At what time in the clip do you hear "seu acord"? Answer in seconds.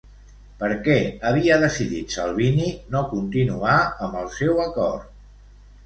4.41-5.19